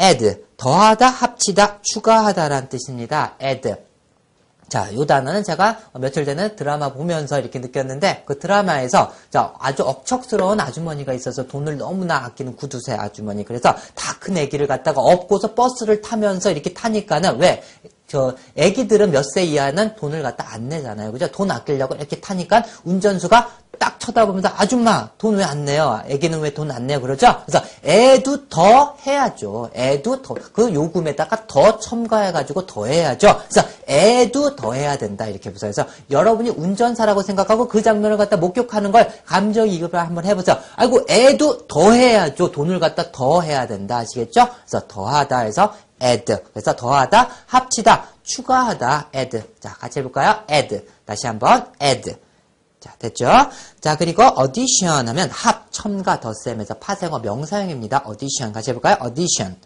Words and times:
add 0.00 0.44
더하다, 0.56 1.06
합치다, 1.06 1.80
추가하다라는 1.82 2.68
뜻입니다. 2.68 3.34
add. 3.42 3.74
자, 4.68 4.92
요 4.94 5.04
단어는 5.06 5.44
제가 5.44 5.78
며칠 6.00 6.24
전에 6.24 6.56
드라마 6.56 6.92
보면서 6.92 7.38
이렇게 7.38 7.60
느꼈는데 7.60 8.24
그 8.26 8.38
드라마에서 8.38 9.12
자, 9.30 9.52
아주 9.60 9.84
억척스러운 9.84 10.58
아주머니가 10.58 11.12
있어서 11.12 11.46
돈을 11.46 11.78
너무나 11.78 12.24
아끼는 12.24 12.56
구두쇠 12.56 12.92
아주머니. 12.94 13.44
그래서 13.44 13.76
다큰 13.94 14.36
아기를 14.38 14.66
갖다가 14.66 15.00
업고서 15.00 15.54
버스를 15.54 16.00
타면서 16.00 16.50
이렇게 16.50 16.72
타니까는 16.72 17.38
왜? 17.38 17.62
저 18.08 18.34
아기들은 18.58 19.10
몇 19.12 19.24
세 19.24 19.44
이하는 19.44 19.94
돈을 19.96 20.22
갖다 20.22 20.52
안 20.52 20.68
내잖아요. 20.68 21.12
그죠? 21.12 21.30
돈 21.30 21.50
아끼려고 21.50 21.94
이렇게 21.94 22.20
타니까 22.20 22.64
운전수가 22.84 23.63
딱 23.78 23.98
쳐다보면서 24.00 24.50
아줌마 24.56 25.08
돈 25.18 25.36
왜 25.38 25.44
안 25.44 25.64
내요? 25.64 26.00
애기는 26.06 26.40
왜 26.40 26.50
돈 26.54 26.70
안 26.70 26.86
내요? 26.86 27.00
그러죠? 27.00 27.42
그래서 27.46 27.64
애도 27.84 28.48
더 28.48 28.96
해야죠. 29.06 29.70
애도 29.74 30.22
더 30.22 30.34
그 30.52 30.72
요금에다가 30.74 31.46
더 31.46 31.78
첨가해가지고 31.78 32.66
더 32.66 32.86
해야죠. 32.86 33.40
그래서 33.48 33.68
애도 33.88 34.56
더 34.56 34.72
해야 34.72 34.96
된다 34.96 35.26
이렇게 35.26 35.52
보세요. 35.52 35.72
그래서 35.72 35.88
여러분이 36.10 36.50
운전사라고 36.50 37.22
생각하고 37.22 37.68
그 37.68 37.82
장면을 37.82 38.16
갖다 38.16 38.36
목격하는 38.36 38.92
걸 38.92 39.10
감정이입을 39.26 39.94
한번 39.94 40.24
해보세요. 40.24 40.58
아이고 40.76 41.02
애도 41.08 41.66
더 41.66 41.92
해야죠. 41.92 42.52
돈을 42.52 42.78
갖다 42.80 43.10
더 43.12 43.40
해야 43.40 43.66
된다 43.66 43.98
아시겠죠? 43.98 44.48
그래서 44.66 44.86
더하다 44.88 45.38
해서 45.40 45.74
add. 46.02 46.36
그래서 46.52 46.74
더하다, 46.76 47.28
합치다, 47.46 48.04
추가하다, 48.24 49.08
add. 49.14 49.42
자, 49.60 49.70
같이 49.74 50.00
해볼까요? 50.00 50.40
add. 50.50 50.84
다시 51.06 51.26
한번 51.26 51.66
add. 51.82 52.16
자, 52.84 52.92
됐죠? 52.98 53.26
자, 53.80 53.96
그리고 53.96 54.22
addition 54.38 55.08
하면 55.08 55.30
합, 55.30 55.68
첨가, 55.70 56.20
덧셈에서 56.20 56.74
파생어 56.74 57.18
명사형입니다. 57.20 58.04
addition. 58.06 58.52
같이 58.52 58.70
해볼까요? 58.72 58.98
addition. 59.02 59.56